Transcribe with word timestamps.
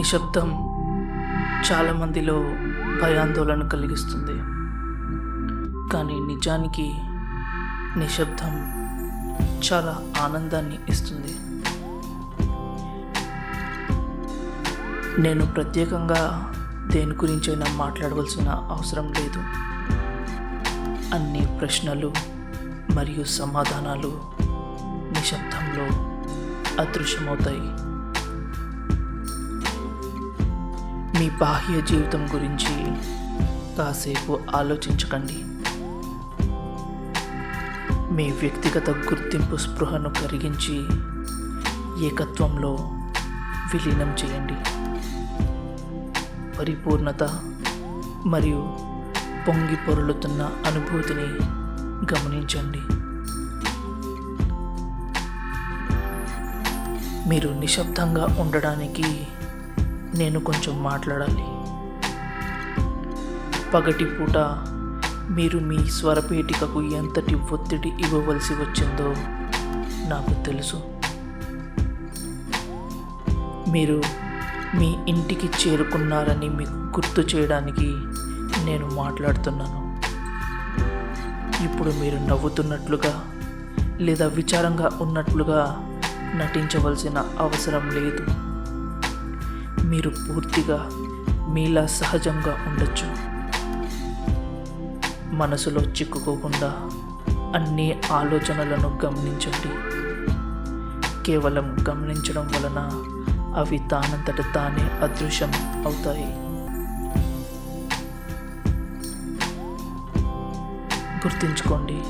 నిశ్శబ్దం 0.00 0.50
చాలామందిలో 1.72 2.34
భయాందోళన 3.02 3.68
కలిగిస్తుంది. 3.68 4.36
కానీ 5.92 6.20
నిజానికి 6.20 6.94
నిశ్శబ్దం 7.98 8.54
చాలా 9.72 10.02
ఆనందాన్ని 10.20 10.78
ఇస్తుంది. 10.88 11.34
నేను 15.22 15.46
ప్రత్యేకంగా 15.46 16.52
దేని 16.86 17.12
గురించైనా 17.12 17.66
మాట్లాడవలసిన 17.76 18.48
అవసరం 18.48 19.12
లేదు. 19.12 19.38
అన్ని 21.14 21.58
ప్రశ్నలు 21.60 22.12
మరియు 22.94 23.24
సమాధానాలు 23.24 24.20
నిశ్శబ్దంలో 25.12 25.84
అదృశ్యమవుతాయి. 26.82 27.90
మీ 31.20 31.30
బాహ్య 31.30 31.80
జీవితం 31.80 32.26
గురించి 32.34 32.74
కాసేపు 33.78 34.40
ఆలోచించకండి. 34.56 35.44
మీ 38.14 38.30
వ్యక్తిగత 38.30 38.90
గుర్తింపు 38.90 39.56
స్పృహను 39.56 40.08
కరిగించి 40.08 40.76
ఏకత్వంలో 42.06 42.78
విలీనం 43.74 44.16
చేయండి. 44.24 44.54
పరిపూర్ణత 46.58 47.22
మరియు 48.26 48.76
పొంగి 49.48 49.76
పొరులుతున్న 49.76 50.42
అనుభూతిని 50.42 51.28
గమనించండి. 52.14 52.80
మీరు 57.28 57.50
నిశ్శబ్దంగా 57.50 58.36
ఉండడానికి 58.40 59.26
నేను 60.14 60.40
కొంచెం 60.40 60.82
మాట్లాడాలి. 60.82 61.44
పగటి 63.70 64.04
పూట 64.04 64.36
మీరు 65.30 65.58
మీ 65.58 65.78
స్వరపేటికకు 65.78 66.82
ఎంతటి 66.82 67.34
ఒత్తిడి 67.34 67.88
ఇవ్వవలసి 67.88 68.52
వచ్చిందో 68.54 69.14
నాకు 70.08 70.44
తెలుసు. 70.44 70.82
మీరు 73.70 74.02
మీ 74.74 74.96
ఇంటికి 75.08 75.46
చేరుకున్నారని 75.46 76.48
మీకు 76.48 76.72
గుర్తు 76.72 77.36
చేయడానికి 77.36 77.88
నేను 78.64 78.94
మాట్లాడుతున్నాను. 78.94 79.80
ఇప్పుడు 81.64 81.90
మీరు 81.90 82.16
నవ్వుతున్నట్లుగా 82.16 83.24
లేదా 83.98 84.26
విచారంగా 84.26 84.90
ఉన్నట్లుగా 85.00 85.86
నటించవలసిన 86.34 87.18
అవసరం 87.38 87.90
లేదు. 87.90 88.49
మీరు 89.90 90.10
పూర్తిగా 90.10 90.88
మీలా 91.48 91.86
సహజంగా 91.86 92.56
ఉండొచ్చు. 92.68 93.08
మనసులో 95.34 95.80
చిక్కుకోకుండా 95.80 96.74
అన్ని 97.54 98.00
ఆలోచనలను 98.12 99.00
గమనించండి. 99.04 99.72
కేవలం 101.26 101.76
గమనించడం 101.90 102.46
వలన 102.46 102.90
అవి 103.56 103.78
తానంతట 103.90 104.54
తానే 104.54 105.04
అదృశ్యం 105.04 105.52
అవుతాయి. 105.86 106.36
గుర్తుంచుకోండి 111.26 112.02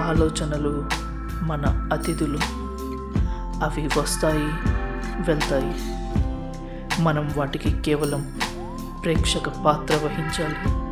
ఆలోచనలు 0.00 0.86
మన 1.42 1.88
అతిథులు. 1.92 2.38
అవి 3.64 4.00
వస్తాయి 4.00 4.46
వెళ్తాయి. 5.28 5.74
మనం 7.00 7.32
వాటికి 7.36 7.82
కేవలం 7.82 8.38
ప్రేక్షక 9.02 9.48
పాత్ర 9.48 9.94
వహించాలి. 9.94 10.90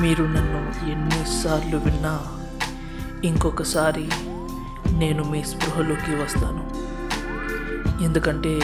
మీరు 0.00 0.24
నన్ను 0.24 0.90
ఎన్నిసార్లు 0.90 1.76
విన్నా 1.76 2.18
ఇంకొకసారి 3.24 4.08
నేను 4.92 5.24
మీ 5.24 5.44
స్పృహలోకి 5.44 6.22
వస్తాను. 6.22 6.64
ఎందుకంటే 8.02 8.60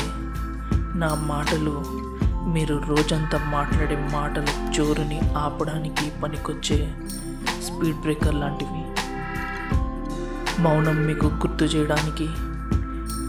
నా 0.94 1.14
మాటలు 1.14 1.84
మీరు 2.48 2.82
రోజంతా 2.86 3.38
మాట్లాడే 3.48 3.96
మాటల 4.12 4.46
జోరుని 4.76 5.20
ఆపడానికి 5.36 6.12
పనికొచ్చే 6.22 6.94
స్పీడ్ 7.62 8.00
బ్రేకర్ 8.00 8.34
లాంటివి. 8.34 8.75
మౌనం 10.58 10.96
మీకు 10.96 11.26
గుర్తు 11.26 11.64
చేయడానికి 11.64 12.28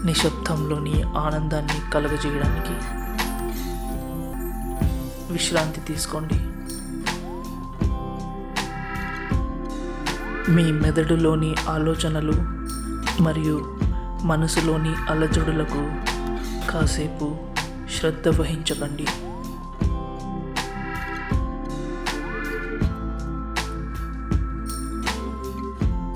నిశ్శబ్దంలోని 0.06 1.02
ఆనందాన్ని 1.02 1.90
కలగజేయడానికి. 1.90 2.74
విశ్రాంతి 5.32 5.80
తీసుకోండి. 5.80 6.34
మీ 10.52 10.72
మెదడులోని 10.72 11.54
ఆలోచనలు 11.68 12.32
మరియు 13.22 13.78
మనసులోని 14.22 14.94
అలజడులకు 15.08 15.92
కాసేపు 16.70 17.36
శ్రద్ధ 17.98 18.28
వహించకండి. 18.28 19.06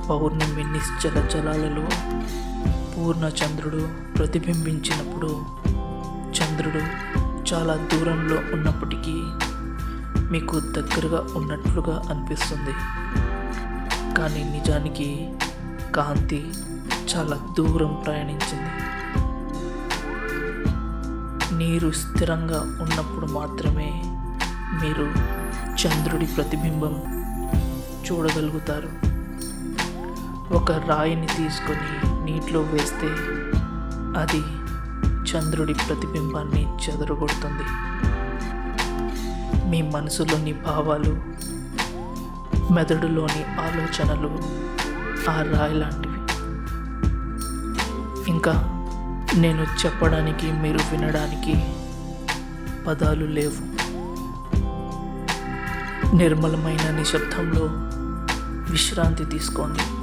పౌర్ణమి 0.08 0.64
నిశ్చల 0.72 1.26
జలాలలో 1.26 1.86
పూర్ణ 2.94 3.30
చంద్రుడు 3.40 3.88
ప్రతిబింబించినప్పుడు 4.18 5.30
చంద్రుడు 6.38 6.82
చాలా 7.50 7.74
దూరంలో 7.74 8.36
ఉన్నప్పటికీ 8.52 9.16
మీకు 10.32 10.60
దగ్గరగా 10.60 11.20
ఉన్నట్లుగా 11.36 11.94
అనిపిస్తుంది. 12.10 12.74
కానీ 14.14 14.44
నిజానికి 14.44 15.28
కాంతి 15.96 16.40
చాలా 17.12 17.36
దూరం 17.58 18.02
ప్రయాణించింది. 18.06 18.72
నీరు 21.54 21.90
స్థిరంగా 21.90 22.60
ఉన్నప్పుడు 22.82 23.26
మాత్రమే 23.26 23.90
మీరు 24.82 25.06
చంద్రుడి 25.82 26.26
ప్రతిబింబం 26.26 26.94
చూడగలుగుతారు. 28.06 29.11
ఒక 30.52 30.72
రాయిని 30.72 31.26
తీసుకొని 31.26 31.90
నీటిలో 32.24 32.60
వేస్తే 32.60 33.06
అది 34.20 34.40
చంద్రుడి 35.30 35.74
ప్రతిబింబాన్ని 35.74 36.68
చెదరగొడుతుంది. 36.74 37.66
మీ 39.70 39.82
మనసులోని 39.82 40.52
భావాలు 40.52 41.22
మెదడులోని 42.72 43.44
ఆలోచనలు 43.60 44.38
ఆ 45.30 45.42
రాయి 45.42 45.74
లాంటివి. 45.74 46.20
ఇంకా 48.30 48.52
నేను 49.36 49.66
చెప్పడానికి 49.86 50.52
మీరు 50.52 50.78
వినడానికి 50.78 51.54
పదాలు 52.86 53.24
లేవు. 53.24 53.82
నిర్మలమైన 56.16 56.90
నిశ్శబ్దంలో 56.90 57.68
విశ్రాంతి 58.70 59.24
తీసుకోండి. 59.24 60.01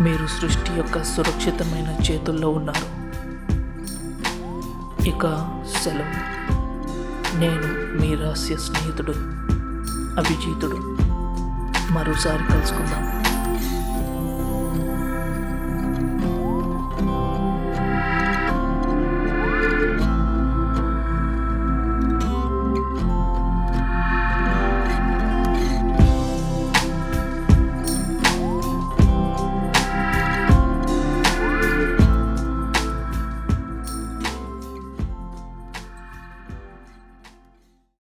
మీరు 0.00 0.26
సృష్టి 0.26 0.72
యొక్క 0.72 1.02
సురక్షితమైన 1.02 2.12
చేతుల్లో 2.12 2.50
ఉన్నారు. 2.50 3.08
ఇక 5.04 5.22
సెలవు. 5.82 6.38
నేను 7.38 7.96
మీ 8.00 8.14
రహస్య 8.14 8.56
స్నేహితుడు 8.56 9.12
అభిజీతుడు. 10.20 10.98
మరోసారి 11.92 12.44
కలుసుకుందాం. 12.44 13.27